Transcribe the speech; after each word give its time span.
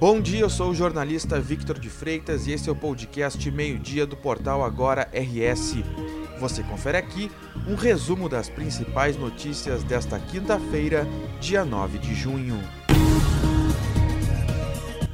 Bom 0.00 0.18
dia, 0.18 0.40
eu 0.40 0.48
sou 0.48 0.70
o 0.70 0.74
jornalista 0.74 1.38
Victor 1.38 1.78
de 1.78 1.90
Freitas 1.90 2.46
e 2.46 2.52
esse 2.52 2.70
é 2.70 2.72
o 2.72 2.74
podcast 2.74 3.50
Meio-Dia 3.50 4.06
do 4.06 4.16
portal 4.16 4.64
Agora 4.64 5.06
RS. 5.12 5.74
Você 6.38 6.62
confere 6.62 6.96
aqui 6.96 7.30
um 7.66 7.74
resumo 7.74 8.26
das 8.26 8.48
principais 8.48 9.18
notícias 9.18 9.84
desta 9.84 10.18
quinta-feira, 10.18 11.06
dia 11.38 11.66
9 11.66 11.98
de 11.98 12.14
junho. 12.14 12.58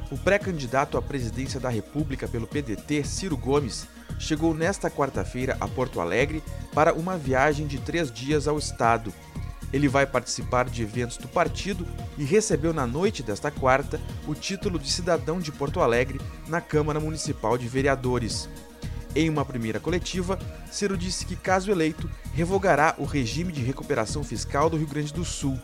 O 0.09 0.17
pré-candidato 0.17 0.97
à 0.97 1.01
presidência 1.01 1.59
da 1.59 1.67
República 1.67 2.25
pelo 2.25 2.47
PDT, 2.47 3.03
Ciro 3.03 3.35
Gomes, 3.35 3.89
chegou 4.17 4.53
nesta 4.53 4.89
quarta-feira 4.89 5.57
a 5.59 5.67
Porto 5.67 5.99
Alegre 5.99 6.41
para 6.73 6.93
uma 6.93 7.17
viagem 7.17 7.67
de 7.67 7.77
três 7.77 8.09
dias 8.09 8.47
ao 8.47 8.57
estado. 8.57 9.13
Ele 9.71 9.87
vai 9.87 10.05
participar 10.05 10.69
de 10.69 10.81
eventos 10.81 11.17
do 11.17 11.27
partido 11.27 11.85
e 12.17 12.23
recebeu 12.23 12.73
na 12.73 12.87
noite 12.87 13.21
desta 13.21 13.51
quarta 13.51 13.99
o 14.27 14.33
título 14.33 14.79
de 14.79 14.89
cidadão 14.89 15.39
de 15.39 15.51
Porto 15.51 15.81
Alegre 15.81 16.21
na 16.47 16.61
Câmara 16.61 16.99
Municipal 16.99 17.57
de 17.57 17.67
Vereadores. 17.67 18.49
Em 19.15 19.29
uma 19.29 19.43
primeira 19.43 19.79
coletiva, 19.79 20.37
Ciro 20.71 20.97
disse 20.97 21.25
que, 21.25 21.35
caso 21.35 21.71
eleito, 21.71 22.09
revogará 22.33 22.95
o 22.97 23.03
regime 23.03 23.51
de 23.51 23.61
recuperação 23.61 24.23
fiscal 24.23 24.69
do 24.69 24.77
Rio 24.77 24.87
Grande 24.87 25.13
do 25.13 25.25
Sul. 25.25 25.59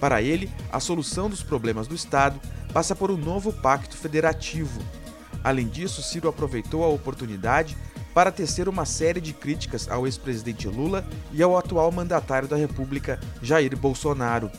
Para 0.00 0.22
ele, 0.22 0.50
a 0.72 0.80
solução 0.80 1.28
dos 1.28 1.42
problemas 1.42 1.86
do 1.86 1.94
Estado 1.94 2.40
passa 2.72 2.94
por 2.94 3.10
um 3.10 3.16
novo 3.16 3.52
pacto 3.52 3.96
federativo. 3.96 4.82
Além 5.42 5.68
disso, 5.68 6.02
Ciro 6.02 6.28
aproveitou 6.28 6.82
a 6.82 6.88
oportunidade 6.88 7.76
para 8.14 8.30
tecer 8.30 8.68
uma 8.68 8.84
série 8.84 9.20
de 9.20 9.32
críticas 9.32 9.90
ao 9.90 10.06
ex-presidente 10.06 10.68
Lula 10.68 11.04
e 11.32 11.42
ao 11.42 11.58
atual 11.58 11.90
mandatário 11.90 12.46
da 12.46 12.56
República, 12.56 13.18
Jair 13.42 13.76
Bolsonaro, 13.76 14.50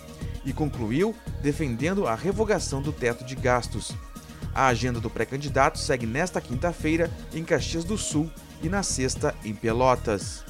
e 0.46 0.52
concluiu 0.52 1.16
defendendo 1.42 2.06
a 2.06 2.14
revogação 2.14 2.82
do 2.82 2.92
teto 2.92 3.24
de 3.24 3.34
gastos. 3.34 3.96
A 4.54 4.68
agenda 4.68 5.00
do 5.00 5.10
pré-candidato 5.10 5.80
segue 5.80 6.06
nesta 6.06 6.42
quinta-feira 6.42 7.10
em 7.34 7.44
Caxias 7.44 7.86
do 7.86 7.98
Sul 7.98 8.30
e 8.62 8.70
na 8.70 8.84
sexta 8.84 9.34
em 9.44 9.54
Pelotas. 9.54 10.44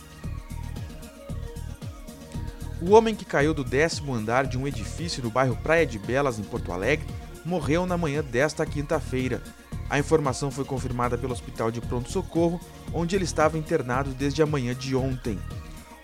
O 2.82 2.92
homem 2.92 3.16
que 3.16 3.26
caiu 3.26 3.54
do 3.54 3.64
décimo 3.64 4.14
andar 4.14 4.46
de 4.46 4.58
um 4.58 4.68
edifício 4.68 5.24
no 5.24 5.30
bairro 5.30 5.56
Praia 5.58 5.86
de 5.86 5.98
Belas, 5.98 6.38
em 6.38 6.44
Porto 6.44 6.72
Alegre, 6.72 7.08
morreu 7.44 7.86
na 7.86 7.98
manhã 7.98 8.24
desta 8.24 8.66
quinta-feira. 8.66 9.42
A 9.90 10.00
informação 10.00 10.50
foi 10.50 10.66
confirmada 10.66 11.18
pelo 11.18 11.34
Hospital 11.34 11.70
de 11.70 11.80
Pronto 11.80 12.12
Socorro, 12.12 12.60
onde 12.92 13.16
ele 13.16 13.24
estava 13.24 13.58
internado 13.58 14.12
desde 14.12 14.42
a 14.42 14.46
manhã 14.46 14.74
de 14.74 14.96
ontem. 14.96 15.40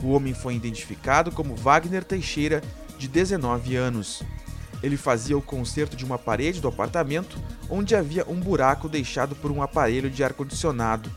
O 0.03 0.11
homem 0.11 0.33
foi 0.33 0.55
identificado 0.55 1.31
como 1.31 1.55
Wagner 1.55 2.03
Teixeira, 2.03 2.61
de 2.97 3.07
19 3.07 3.75
anos. 3.75 4.21
Ele 4.83 4.97
fazia 4.97 5.37
o 5.37 5.41
conserto 5.41 5.95
de 5.95 6.05
uma 6.05 6.19
parede 6.19 6.61
do 6.61 6.67
apartamento, 6.67 7.39
onde 7.69 7.95
havia 7.95 8.25
um 8.27 8.39
buraco 8.39 8.87
deixado 8.87 9.35
por 9.35 9.51
um 9.51 9.61
aparelho 9.61 10.09
de 10.09 10.23
ar-condicionado. 10.23 11.09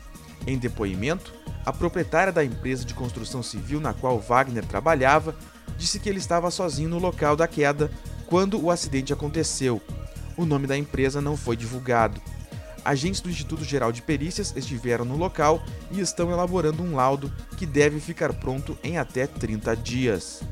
Em 0.47 0.57
depoimento, 0.57 1.33
a 1.63 1.71
proprietária 1.71 2.33
da 2.33 2.43
empresa 2.43 2.83
de 2.83 2.93
construção 2.93 3.43
civil 3.43 3.79
na 3.79 3.93
qual 3.93 4.19
Wagner 4.19 4.65
trabalhava 4.65 5.35
disse 5.77 5.99
que 5.99 6.09
ele 6.09 6.19
estava 6.19 6.49
sozinho 6.49 6.89
no 6.89 6.99
local 6.99 7.35
da 7.35 7.47
queda 7.47 7.91
quando 8.27 8.59
o 8.59 8.71
acidente 8.71 9.13
aconteceu. 9.13 9.81
O 10.37 10.45
nome 10.45 10.67
da 10.67 10.77
empresa 10.77 11.21
não 11.21 11.37
foi 11.37 11.55
divulgado 11.55 12.21
agentes 12.85 13.19
do 13.19 13.29
Instituto 13.29 13.63
Geral 13.63 13.91
de 13.91 14.01
Perícias 14.01 14.53
estiveram 14.55 15.03
no 15.03 15.17
local 15.17 15.61
e 15.91 15.99
estão 15.99 16.31
elaborando 16.31 16.83
um 16.83 16.95
laudo 16.95 17.33
que 17.57 17.65
deve 17.65 17.99
ficar 17.99 18.31
pronto 18.33 18.77
em 18.83 18.99
até 18.99 19.25
30 19.25 19.75
dias. 19.75 20.43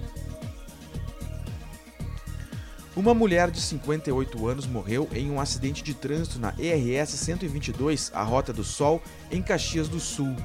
Uma 2.95 3.14
mulher 3.14 3.50
de 3.50 3.59
58 3.59 4.48
anos 4.48 4.67
morreu 4.67 5.08
em 5.14 5.31
um 5.31 5.39
acidente 5.39 5.84
de 5.84 5.94
trânsito 5.94 6.39
na 6.39 6.54
ERS 6.59 7.09
122, 7.11 8.11
a 8.14 8.22
Rota 8.23 8.54
do 8.54 8.64
Sol, 8.64 9.02
em 9.32 9.42
Caxias 9.42 9.88
do 9.88 10.00
Sul. 10.00 10.36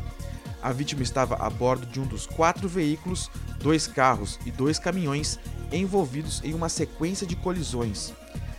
A 0.62 0.72
vítima 0.72 1.03
estava 1.03 1.37
a 1.37 1.50
bordo 1.50 1.87
de 1.87 2.00
um 2.00 2.06
dos 2.06 2.26
quatro 2.26 2.69
veículos, 2.69 3.31
dois 3.60 3.87
carros 3.87 4.38
e 4.47 4.50
dois 4.50 4.78
caminhões 4.78 5.38
envolvidos 5.70 6.43
em 6.43 6.55
uma 6.55 6.69
sequência 6.69 7.26
de 7.26 7.37
colisões. 7.37 8.15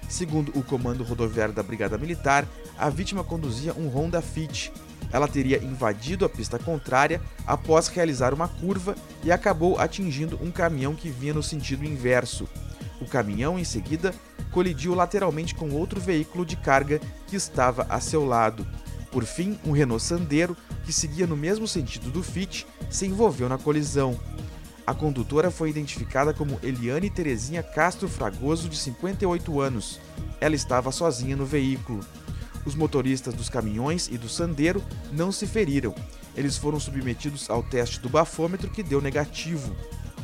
Segundo 0.10 0.52
o 0.56 0.64
comando 0.64 1.04
rodoviário 1.04 1.54
da 1.54 1.62
Brigada 1.62 1.96
Militar, 1.96 2.48
a 2.78 2.90
vítima 2.90 3.24
conduzia 3.24 3.74
um 3.76 3.88
Honda 3.88 4.22
Fit. 4.24 4.74
Ela 5.14 5.28
teria 5.28 5.64
invadido 5.64 6.26
a 6.26 6.30
pista 6.30 6.58
contrária 6.58 7.22
após 7.46 7.88
realizar 7.88 8.34
uma 8.34 8.48
curva 8.48 8.96
e 9.24 9.32
acabou 9.32 9.80
atingindo 9.80 10.40
um 10.42 10.52
caminhão 10.52 10.96
que 10.96 11.10
vinha 11.10 11.34
no 11.34 11.44
sentido 11.44 11.86
inverso. 11.86 12.50
O 13.00 13.06
caminhão, 13.06 13.58
em 13.58 13.64
seguida, 13.64 14.14
colidiu 14.52 14.96
lateralmente 14.96 15.54
com 15.54 15.70
outro 15.70 16.02
veículo 16.02 16.44
de 16.44 16.56
carga 16.56 17.00
que 17.28 17.36
estava 17.36 17.86
a 17.88 18.00
seu 18.00 18.26
lado. 18.26 18.68
Por 19.12 19.24
fim, 19.26 19.60
um 19.64 19.72
Renault 19.72 20.04
Sandero, 20.04 20.58
que 20.84 20.92
seguia 20.92 21.28
no 21.28 21.38
mesmo 21.38 21.68
sentido 21.68 22.12
do 22.12 22.24
Fit, 22.24 22.66
se 22.90 23.06
envolveu 23.06 23.48
na 23.48 23.58
colisão. 23.58 24.20
A 24.90 24.94
condutora 24.96 25.52
foi 25.52 25.70
identificada 25.70 26.34
como 26.34 26.60
Eliane 26.64 27.12
Terezinha 27.12 27.62
Castro 27.62 28.10
Fragoso, 28.10 28.68
de 28.68 28.76
58 28.76 29.62
anos. 29.62 30.00
Ela 30.42 30.56
estava 30.56 30.92
sozinha 30.92 31.36
no 31.36 31.46
veículo. 31.46 32.00
Os 32.66 32.74
motoristas 32.74 33.36
dos 33.36 33.50
caminhões 33.50 34.10
e 34.12 34.18
do 34.18 34.28
Sandeiro 34.28 34.84
não 35.12 35.32
se 35.32 35.46
feriram. 35.46 35.94
Eles 36.36 36.58
foram 36.58 36.80
submetidos 36.80 37.52
ao 37.52 37.62
teste 37.62 38.00
do 38.00 38.10
bafômetro 38.10 38.68
que 38.72 38.82
deu 38.82 39.00
negativo. 39.00 39.76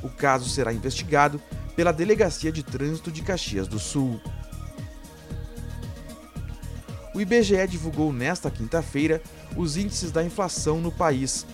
O 0.02 0.10
caso 0.10 0.50
será 0.50 0.74
investigado 0.74 1.40
pela 1.76 1.92
Delegacia 1.92 2.52
de 2.52 2.64
Trânsito 2.64 3.12
de 3.12 3.22
Caxias 3.22 3.68
do 3.68 3.78
Sul. 3.78 4.20
O 7.14 7.22
IBGE 7.22 7.68
divulgou 7.68 8.12
nesta 8.12 8.50
quinta-feira 8.50 9.22
os 9.56 9.78
índices 9.78 10.12
da 10.12 10.24
inflação 10.24 10.82
no 10.82 10.92
país. 10.92 11.46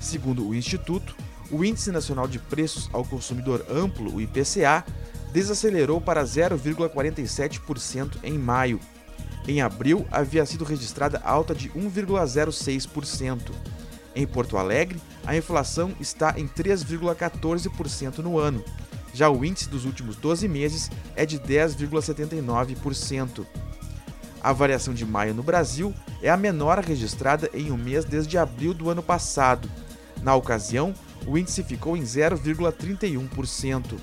Segundo 0.00 0.48
o 0.48 0.54
Instituto, 0.54 1.14
o 1.50 1.64
Índice 1.64 1.90
Nacional 1.90 2.28
de 2.28 2.38
Preços 2.38 2.88
ao 2.92 3.04
Consumidor 3.04 3.64
Amplo, 3.70 4.14
o 4.14 4.20
IPCA, 4.20 4.84
desacelerou 5.32 6.00
para 6.00 6.24
0,47% 6.24 8.18
em 8.22 8.38
maio. 8.38 8.78
Em 9.46 9.60
abril, 9.60 10.06
havia 10.10 10.46
sido 10.46 10.64
registrada 10.64 11.20
alta 11.24 11.54
de 11.54 11.68
1,06%. 11.70 13.52
Em 14.14 14.26
Porto 14.26 14.56
Alegre, 14.56 14.98
a 15.26 15.36
inflação 15.36 15.92
está 16.00 16.34
em 16.38 16.46
3,14% 16.46 18.18
no 18.18 18.38
ano. 18.38 18.64
Já 19.12 19.28
o 19.28 19.44
índice 19.44 19.68
dos 19.68 19.84
últimos 19.84 20.14
12 20.16 20.48
meses 20.48 20.90
é 21.14 21.26
de 21.26 21.38
10,79%. 21.38 23.44
A 24.42 24.52
variação 24.52 24.92
de 24.92 25.06
maio 25.06 25.34
no 25.34 25.42
Brasil 25.42 25.94
é 26.22 26.30
a 26.30 26.36
menor 26.36 26.78
registrada 26.78 27.50
em 27.54 27.72
um 27.72 27.76
mês 27.76 28.04
desde 28.04 28.36
abril 28.36 28.74
do 28.74 28.90
ano 28.90 29.02
passado. 29.02 29.70
Na 30.22 30.34
ocasião, 30.34 30.94
o 31.26 31.38
índice 31.38 31.62
ficou 31.62 31.96
em 31.96 32.02
0,31%. 32.02 33.98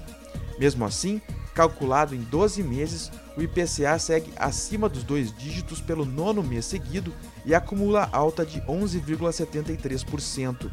Mesmo 0.57 0.85
assim, 0.85 1.21
calculado 1.53 2.15
em 2.15 2.21
12 2.21 2.63
meses, 2.63 3.11
o 3.35 3.41
IPCA 3.41 3.99
segue 3.99 4.31
acima 4.35 4.89
dos 4.89 5.03
dois 5.03 5.35
dígitos 5.35 5.81
pelo 5.81 6.05
nono 6.05 6.43
mês 6.43 6.65
seguido 6.65 7.11
e 7.45 7.55
acumula 7.55 8.09
alta 8.11 8.45
de 8.45 8.59
11,73%. 8.61 10.69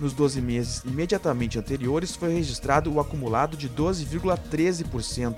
Nos 0.00 0.12
12 0.12 0.40
meses 0.40 0.82
imediatamente 0.84 1.56
anteriores 1.58 2.14
foi 2.16 2.34
registrado 2.34 2.92
o 2.92 2.98
acumulado 2.98 3.56
de 3.56 3.68
12,13%. 3.68 5.36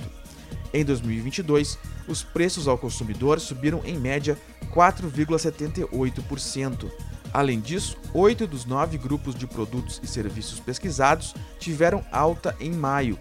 Em 0.73 0.83
2022, 0.85 1.79
os 2.09 2.23
preços 2.23 2.67
ao 2.67 2.79
consumidor 2.79 3.39
subiram 3.41 3.83
em 3.85 3.99
média 3.99 4.39
4,78%. 4.73 6.91
Além 7.35 7.59
disso, 7.59 7.99
oito 8.15 8.47
dos 8.47 8.65
nove 8.65 8.97
grupos 8.97 9.35
de 9.35 9.45
produtos 9.45 10.01
e 10.05 10.07
serviços 10.07 10.61
pesquisados 10.61 11.35
tiveram 11.59 12.05
alta 12.13 12.55
em 12.61 12.71
maio. 12.71 13.19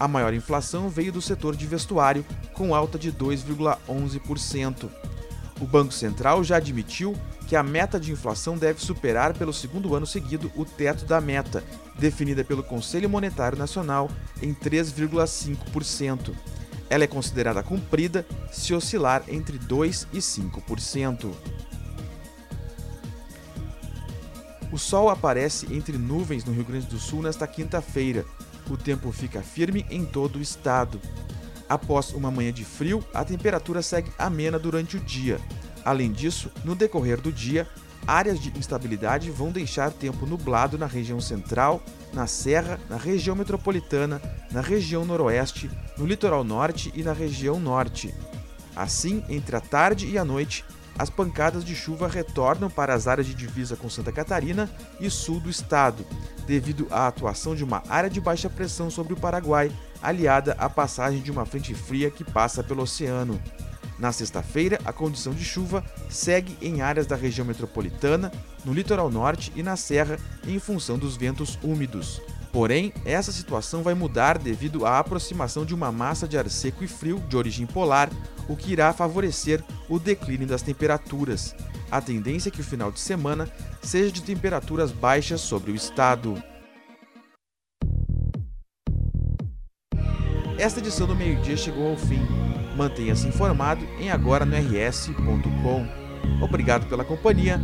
A 0.00 0.08
maior 0.08 0.34
inflação 0.34 0.88
veio 0.88 1.12
do 1.12 1.22
setor 1.22 1.54
de 1.54 1.64
vestuário, 1.64 2.24
com 2.54 2.74
alta 2.74 2.98
de 2.98 3.12
2,11%. 3.12 4.90
O 5.60 5.64
Banco 5.64 5.92
Central 5.92 6.42
já 6.42 6.56
admitiu 6.56 7.14
que 7.46 7.54
a 7.54 7.62
meta 7.62 8.00
de 8.00 8.10
inflação 8.10 8.58
deve 8.58 8.80
superar 8.80 9.32
pelo 9.32 9.52
segundo 9.52 9.94
ano 9.94 10.06
seguido 10.06 10.50
o 10.56 10.64
teto 10.64 11.04
da 11.04 11.20
meta, 11.20 11.62
definida 11.96 12.42
pelo 12.42 12.64
Conselho 12.64 13.08
Monetário 13.08 13.56
Nacional 13.56 14.10
em 14.42 14.52
3,5%. 14.52 16.34
Ela 16.90 17.04
é 17.04 17.06
considerada 17.06 17.62
cumprida 17.62 18.26
se 18.50 18.74
oscilar 18.74 19.22
entre 19.28 19.56
2% 19.56 20.08
e 20.12 20.18
5%. 20.18 21.30
O 24.72 24.78
sol 24.78 25.10
aparece 25.10 25.66
entre 25.74 25.98
nuvens 25.98 26.46
no 26.46 26.52
Rio 26.52 26.64
Grande 26.64 26.86
do 26.86 26.98
Sul 26.98 27.20
nesta 27.20 27.46
quinta-feira. 27.46 28.24
O 28.70 28.76
tempo 28.76 29.12
fica 29.12 29.42
firme 29.42 29.84
em 29.90 30.02
todo 30.02 30.36
o 30.36 30.42
estado. 30.42 30.98
Após 31.68 32.12
uma 32.14 32.30
manhã 32.30 32.50
de 32.50 32.64
frio, 32.64 33.04
a 33.12 33.22
temperatura 33.22 33.82
segue 33.82 34.10
amena 34.18 34.58
durante 34.58 34.96
o 34.96 35.00
dia. 35.00 35.38
Além 35.84 36.10
disso, 36.10 36.50
no 36.64 36.74
decorrer 36.74 37.20
do 37.20 37.30
dia, 37.30 37.68
áreas 38.06 38.40
de 38.40 38.50
instabilidade 38.58 39.30
vão 39.30 39.52
deixar 39.52 39.90
tempo 39.90 40.24
nublado 40.24 40.78
na 40.78 40.86
região 40.86 41.20
central, 41.20 41.82
na 42.14 42.26
Serra, 42.26 42.80
na 42.88 42.96
região 42.96 43.36
metropolitana, 43.36 44.22
na 44.50 44.62
região 44.62 45.04
noroeste, 45.04 45.70
no 45.98 46.06
litoral 46.06 46.44
norte 46.44 46.90
e 46.94 47.02
na 47.02 47.12
região 47.12 47.60
norte. 47.60 48.14
Assim, 48.74 49.22
entre 49.28 49.54
a 49.54 49.60
tarde 49.60 50.06
e 50.06 50.16
a 50.16 50.24
noite, 50.24 50.64
as 50.98 51.10
pancadas 51.10 51.64
de 51.64 51.74
chuva 51.74 52.06
retornam 52.06 52.68
para 52.68 52.94
as 52.94 53.06
áreas 53.06 53.26
de 53.26 53.34
divisa 53.34 53.76
com 53.76 53.88
Santa 53.88 54.12
Catarina 54.12 54.70
e 55.00 55.08
sul 55.10 55.40
do 55.40 55.50
estado, 55.50 56.04
devido 56.46 56.86
à 56.90 57.06
atuação 57.06 57.54
de 57.54 57.64
uma 57.64 57.82
área 57.88 58.10
de 58.10 58.20
baixa 58.20 58.50
pressão 58.50 58.90
sobre 58.90 59.12
o 59.12 59.16
Paraguai, 59.16 59.72
aliada 60.02 60.54
à 60.58 60.68
passagem 60.68 61.20
de 61.20 61.30
uma 61.30 61.46
frente 61.46 61.74
fria 61.74 62.10
que 62.10 62.24
passa 62.24 62.62
pelo 62.62 62.82
oceano. 62.82 63.40
Na 63.98 64.10
sexta-feira, 64.10 64.80
a 64.84 64.92
condição 64.92 65.32
de 65.32 65.44
chuva 65.44 65.84
segue 66.10 66.56
em 66.60 66.80
áreas 66.80 67.06
da 67.06 67.14
região 67.14 67.46
metropolitana, 67.46 68.32
no 68.64 68.72
litoral 68.72 69.10
norte 69.10 69.52
e 69.54 69.62
na 69.62 69.76
serra, 69.76 70.18
em 70.46 70.58
função 70.58 70.98
dos 70.98 71.16
ventos 71.16 71.58
úmidos. 71.62 72.20
Porém, 72.52 72.92
essa 73.06 73.32
situação 73.32 73.82
vai 73.82 73.94
mudar 73.94 74.36
devido 74.36 74.84
à 74.84 74.98
aproximação 74.98 75.64
de 75.64 75.74
uma 75.74 75.90
massa 75.90 76.28
de 76.28 76.36
ar 76.36 76.48
seco 76.50 76.84
e 76.84 76.86
frio 76.86 77.18
de 77.26 77.34
origem 77.34 77.66
polar, 77.66 78.10
o 78.46 78.54
que 78.54 78.72
irá 78.72 78.92
favorecer 78.92 79.64
o 79.88 79.98
declínio 79.98 80.46
das 80.46 80.60
temperaturas. 80.60 81.54
A 81.90 82.00
tendência 82.00 82.50
é 82.50 82.52
que 82.52 82.60
o 82.60 82.64
final 82.64 82.92
de 82.92 83.00
semana 83.00 83.50
seja 83.82 84.12
de 84.12 84.22
temperaturas 84.22 84.92
baixas 84.92 85.40
sobre 85.40 85.72
o 85.72 85.74
estado. 85.74 86.42
Esta 90.58 90.78
edição 90.78 91.06
do 91.06 91.16
meio-dia 91.16 91.56
chegou 91.56 91.90
ao 91.90 91.96
fim. 91.96 92.20
Mantenha-se 92.76 93.26
informado 93.26 93.84
em 93.98 94.10
agora 94.10 94.44
no 94.44 94.54
rs.com. 94.54 95.86
Obrigado 96.42 96.86
pela 96.86 97.04
companhia 97.04 97.58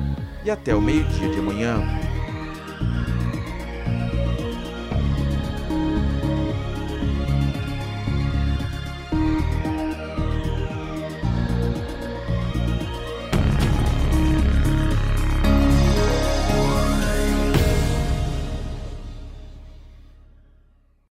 e 0.45 0.51
até 0.51 0.75
o 0.75 0.81
meio-dia 0.81 1.29
de 1.29 1.39
amanhã. 1.39 1.79